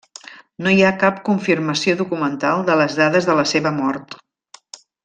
[0.67, 4.21] No hi ha cap confirmació documental de les dades de la seva mort.